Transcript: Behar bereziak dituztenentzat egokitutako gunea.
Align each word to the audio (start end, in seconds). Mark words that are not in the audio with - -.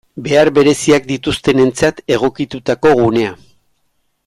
Behar 0.27 0.49
bereziak 0.57 1.05
dituztenentzat 1.11 2.01
egokitutako 2.17 2.95
gunea. 3.03 3.37